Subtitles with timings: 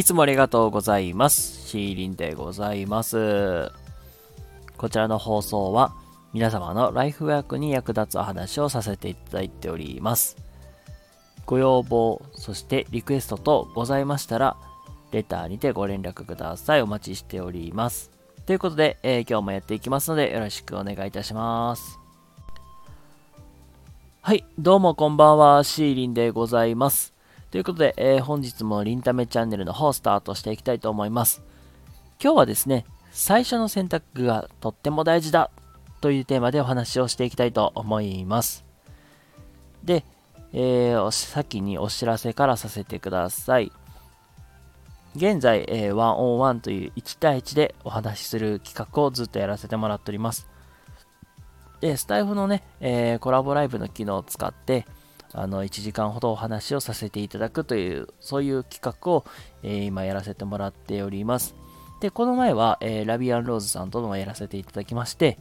[0.00, 1.68] いつもありがとうございます。
[1.68, 3.70] シーリンでございます。
[4.78, 5.92] こちらの放送は
[6.32, 10.38] 皆様のライフワークに役立つお話をさせていただいております。
[11.44, 14.56] ご要望、そしてリクエストとございましたら、
[15.12, 16.80] レターにてご連絡ください。
[16.80, 18.10] お待ちしております。
[18.46, 21.98] ということで、えー、今日もやっていきますので、よろしくお願いいたします。
[24.22, 27.19] はい、どうもこんばんは、シーリンでございます。
[27.50, 31.42] ということで、えー、本日もリンタメチャンネルの方スタートしていきたいと思います。
[32.22, 35.50] 今日はですね、最初の選択がとっても大事だ
[36.00, 38.64] というテーマでお話をしていきたいと思います。
[39.82, 40.04] で、
[40.52, 43.72] えー、先にお知らせからさせてください。
[45.16, 50.48] 現在、えー、101という1対1でお話しする企画をずっとやらせてもらっております。
[51.80, 54.86] で、スタイフのね、えー、コラボライブの機能を使って、
[55.32, 59.24] あの1時間ほどお話をさせていただくという、そういう企画を、
[59.62, 61.54] えー、今やらせてもらっております。
[62.00, 65.38] で、この前は、えー、ラビアンローズさんともやらせていただきまして、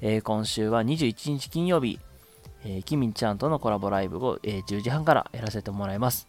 [0.00, 1.98] えー、今週は21日金曜日、
[2.64, 6.26] えー、キミンちゃんとのコラボライブを、え、10時半からやらせてもらいます。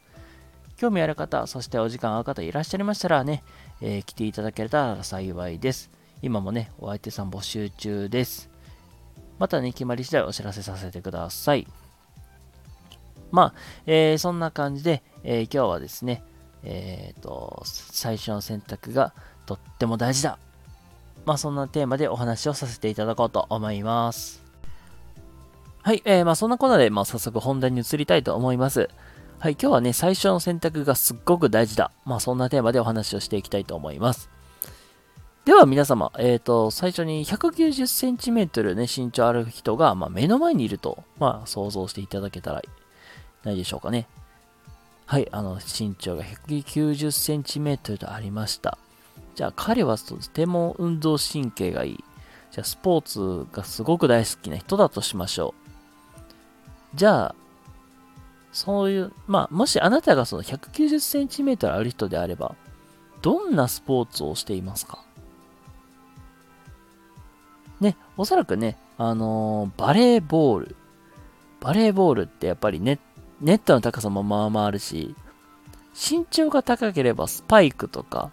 [0.77, 3.43] 興味ある方、そしてお時間合う方いらっしゃいましたらね、
[3.81, 5.89] え、来ていただけたら幸いです。
[6.21, 8.49] 今もね、お相手さん募集中です。
[9.39, 11.65] またね、決まり次第お知らせさせてください。
[13.31, 13.53] まあ、
[13.85, 16.23] えー、そんな感じで、えー、今日はですね、
[16.63, 19.13] えっ、ー、と、最初の選択が
[19.45, 20.37] とっても大事だ。
[21.25, 24.43] まあ、そんなテーマでお話をさせていただこうと思います。
[25.81, 28.89] はい、えー、まあ、そんなことで、まあ、早速本題に移りたいと思います。
[29.39, 31.91] はい、今日はね、最初の選択がすっごく大事だ。
[32.05, 34.29] まあ、そんなテーマでお話をしていきたいと思います。
[35.45, 42.61] では皆様、えっ、ー、と、最初に190センチメートルね、身長ある人が、まあ、目の前にいると、まあ、想像していただけたら
[43.43, 44.07] ないでしょうかね。
[45.05, 48.77] はい、あの、身長が190センチメートルとありました。
[49.35, 52.03] じゃあ、彼はとても運動神経がいい。
[52.51, 55.55] じゃあ、スポーツがすごく大好きな人だとしましょ
[56.93, 56.97] う。
[56.97, 57.35] じゃあ、
[58.51, 62.55] そういう、まあ、もしあなたがその190センチメートルある人であれば、
[63.21, 65.03] どんなスポーツをしていますか？
[67.79, 70.75] ね、おそらくね、あのー、バレーボール。
[71.61, 72.99] バレーボールってやっぱりネッ
[73.41, 75.15] ネットの高さもまあまああるし、
[75.93, 78.31] 身長が高ければスパイクとか、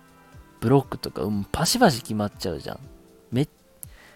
[0.61, 2.81] ブロックとか、うん、パシパシ決まっちゃうじゃん。
[3.31, 3.49] め、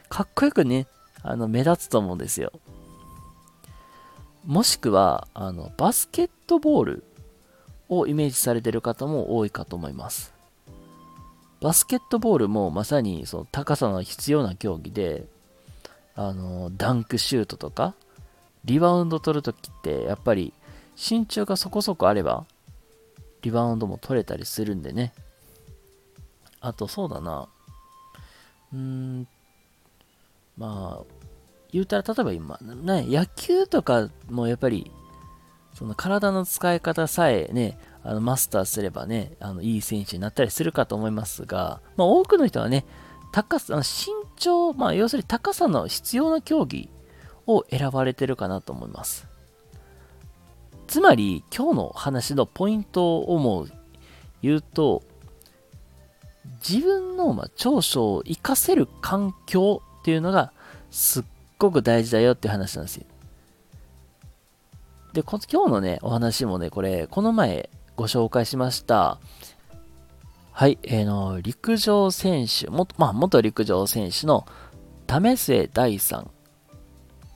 [0.09, 0.87] かっこよくね、
[1.23, 2.53] あの、目立つと思うんですよ。
[4.45, 7.05] もしくは、あの、バスケットボール
[7.89, 10.33] をイメージされてる方も多いかと思います。
[11.61, 15.27] バスケットボールもまさにその高さの必要な競技で、
[16.15, 17.95] あの、ダンクシュートとか、
[18.65, 20.53] リバウンド取るときってやっぱり
[21.01, 22.45] 身長がそこそこあれば、
[23.43, 25.15] リバウンドも取れたりするんでね。
[26.61, 27.49] あと、そうだな。
[28.75, 29.29] うーん、
[30.59, 31.05] まあ、
[31.73, 34.91] 言うたら、例えば今、ね、野球とかもやっぱり、
[35.73, 42.85] その体の使い方さえね、あのマスターすればね、あのいい選手になったりするかと思いますが、まあ、多くの人はね、
[43.33, 46.91] 高さ、身長、まあ、要するに高さの必要な競技
[47.47, 49.29] を選ばれてるかなと思います。
[50.91, 53.73] つまり、今日の話のポイントをもう
[54.43, 55.05] 言うと、
[56.69, 60.53] 自分のま長所を活かせる環境っていうのが
[60.91, 61.25] すっ
[61.59, 63.05] ごく大事だよっていう話なんですよ。
[65.13, 69.21] で、今日のね、お話もね、これ、この前ご紹介しました、
[70.51, 74.45] はい、えー、の、陸上選手、もまあ、元陸上選手の
[75.07, 76.31] 為末大さん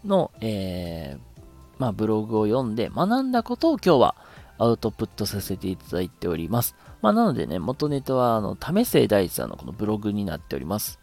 [0.04, 1.33] の、えー、
[1.78, 4.14] まあ、ブログを読んで学んだことを今日は
[4.58, 6.76] アウトプットさせていただいております。
[7.02, 11.00] まあ、なのでね、元ネタは、あの、為末大地さんのこのブログになっております。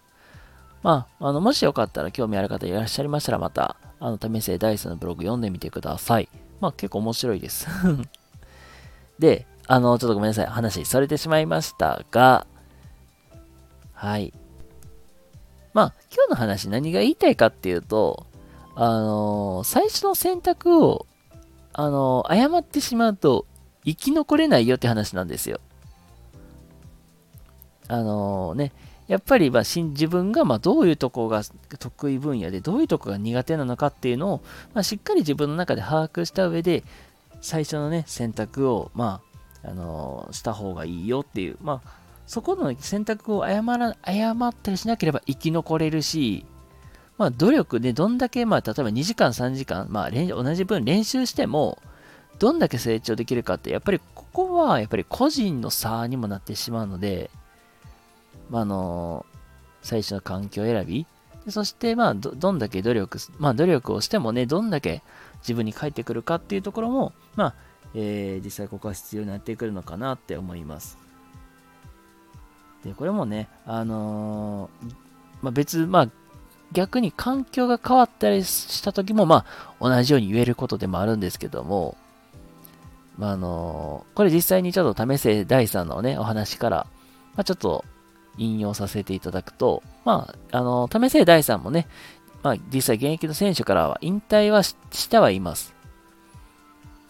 [0.83, 6.29] まあ、あの、もしよかったら興味ある方いらっしゃいましたら、また、あの、為末大地さんのブログ読んでみてください。
[6.59, 7.67] まあ、結構面白いです
[9.19, 10.45] で、あの、ちょっとごめんなさい。
[10.47, 12.47] 話されてしまいましたが、
[13.93, 14.33] はい。
[15.73, 18.25] まあ、今日の話何が言いたいかっていうと、
[18.75, 21.05] あのー、最初の選択を、
[21.73, 23.45] あのー、誤ってしまうと
[23.85, 25.59] 生き残れないよって話なんですよ。
[27.87, 28.71] あのー、ね、
[29.07, 31.43] やっぱり、まあ、自分がまどういうとこが
[31.79, 34.41] 得意分野でどういうとこが苦手なのかっていうのを、
[34.73, 36.83] まあ、しっかり自分の中で把握した上で
[37.41, 39.31] 最初のね選択を、まあ
[39.63, 41.89] あのした方がいいよっていう、まあ、
[42.25, 46.45] そこの選択を誤ら誤ったりしなければ生き残れるし
[47.21, 51.77] まあ、努力でどんだけ、まあ、例えば2時間、3時間、まあ、同じ分練習しても、
[52.39, 57.29] どんだけ成長できるかって、やっぱりここは、やっぱり個人の差にもなってしまうので、
[58.49, 59.27] まあ、あの、
[59.83, 61.05] 最初の環境選び、
[61.47, 65.03] そして、まあど、どんだけ努力、まあ、努力をしてもね、どんだけ
[65.41, 67.53] 自分に返ってくるかっていうところも、まあ、
[67.93, 70.97] えー、実際ここは必要になってくるのかなって思います。
[72.83, 74.93] で、これもね、あのー、
[75.43, 76.09] まあ、別、まあ、
[76.73, 79.45] 逆に環境が変わったりした時も、ま
[79.79, 81.97] あ、同じように言えることでもあるんですけども、
[83.17, 86.87] まあ、あの、これ実際にちょっと為末第3のね、お話から、
[87.35, 87.83] まあ、ちょっと
[88.37, 91.87] 引用させていただくと、まあ、あの、為末第3もね、
[92.43, 94.75] まあ、実際現役の選手からは引退はし
[95.09, 95.75] てはいます。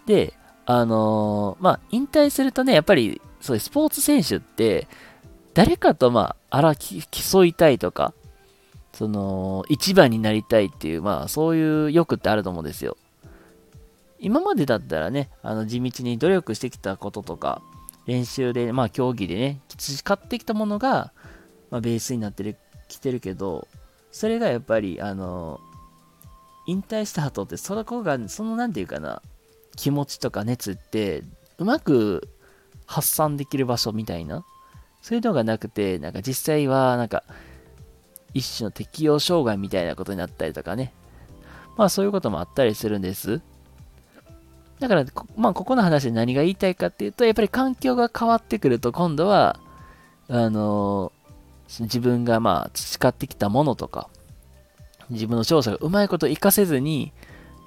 [0.05, 0.33] で、
[0.65, 4.87] あの、まあ、引退するとね、やっぱり、そういうスポーツ選手って、
[5.53, 8.13] 誰かと、まあ、あら、競いたいとか、
[8.93, 12.97] その、一番になりたいっていう、まあ、そういう欲ってあると思うんですよ。
[14.19, 17.61] 今までだったらね、あの、地道に努力してきたこととか、
[18.05, 21.11] 練習で、まあ、競技でね、培ってきたものが、
[21.69, 22.57] まあ、ベースになってる、
[22.87, 23.67] きてるけど、
[24.11, 25.59] それがやっぱり、あの、
[26.67, 29.21] 引退した後って、そこが、その、なんていうかな、
[29.75, 31.23] 気持ちとか熱って、
[31.57, 32.27] うまく
[32.85, 34.45] 発散できる場所みたいな、
[35.01, 37.23] そういうのがなくて、なんか実際は、なんか、
[38.33, 40.93] 一種の適応障害みたいなことになったりとかね。
[41.77, 43.41] まあそういうこともあったりするんです。
[44.79, 45.05] だから、
[45.35, 49.59] まあここの話で何が言いたいかっていうと、やっぱり環境が変わってくると今度は、
[50.27, 54.09] あのー、自分がまあ培ってきたものとか、
[55.09, 57.13] 自分の長所がうまいこと活かせずに、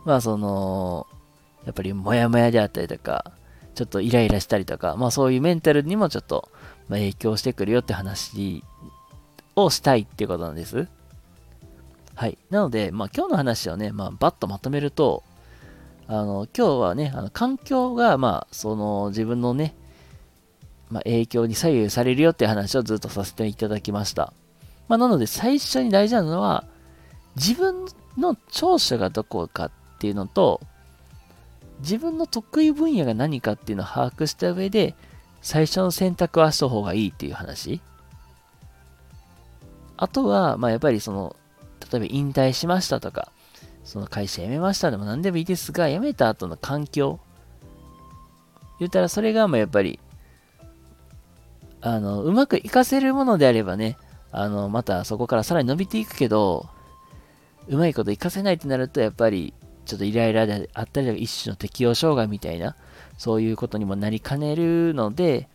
[0.05, 1.07] まあその、
[1.65, 3.33] やっぱりモヤモヤであったりとか、
[3.75, 6.51] ちょっとイライラしたりとか、まあそういうメンタルにもちょっと
[6.89, 8.63] 影響してくるよって話
[9.57, 10.89] をしたいっていうことなんです。
[12.15, 12.39] はい。
[12.51, 15.23] なので、まあ今日の話をね、まあバッとまとめると、
[16.07, 19.75] あの、今日はね、あの環境が、まあ、その自分のね、
[20.91, 24.33] まあ、影響に左右されるよっていう話をずっとさせていただきました。
[24.87, 26.65] まあ、なので最初に大事なのは、
[27.37, 27.87] 自分
[28.19, 30.61] の長所がどこかっていうのと、
[31.81, 34.95] 自分の得意分野が何かっていうのを把握した上で、
[35.41, 37.81] 最初の選択はした方がいいっていう話。
[39.97, 41.37] あとは、まあやっぱりその、
[41.93, 43.31] 例えば引退しましたとか、
[43.85, 47.21] その会社辞めましたでも何でもいいですが、辞めた後の環境。
[48.81, 50.01] 言ったらそれがまあやっぱり、
[51.81, 53.99] あの、うまく活かせるものであればね、
[54.33, 56.69] あの、またそこからさらに伸びていくけど、
[57.69, 59.55] うまいこと活かせないってなると、やっぱり、
[59.85, 62.75] ちょっとイライラであったり、一種の適応障害みたいな、
[63.19, 65.49] そういうことにもなりかねるので、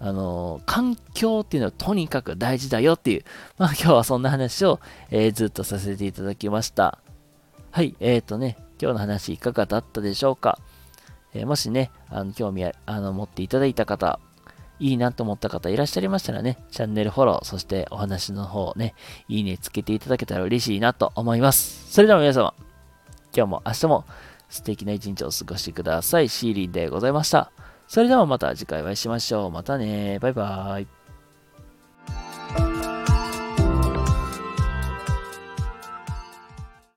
[0.00, 3.24] あの、環境っていうのはとにかく大事だよっていう、
[3.58, 4.80] まあ今日はそんな話を、
[5.10, 6.98] えー、ずっとさせていただきました。
[7.70, 10.58] はい、えっ、ー、とね、今日の話いかがだったでしょうか？
[11.34, 14.18] えー、もしね、あの興味あの持っていただいた方、
[14.80, 18.94] いいなと思った方いらっしゃいましたらね、チャンネルフォロー、そしてお話の方ね、
[19.28, 21.92] いいねつけていただけたら嬉しいなと思います。
[21.92, 22.54] それでは皆様、
[23.36, 24.04] 今日も明日も
[24.48, 26.30] 素敵な一日をお過ごしください。
[26.30, 27.52] シーリンでございました。
[27.90, 29.50] それではまた次回お会いしましょう。
[29.50, 30.20] またね。
[30.20, 30.99] バイバーイ。